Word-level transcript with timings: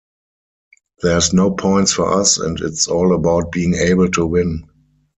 There's 1.03 1.31
no 1.31 1.51
points 1.51 1.93
for 1.93 2.11
us 2.11 2.39
and 2.39 2.59
it's 2.59 2.87
all 2.87 3.13
about 3.13 3.51
being 3.51 3.75
able 3.75 4.09
to 4.09 4.25
win. 4.25 4.65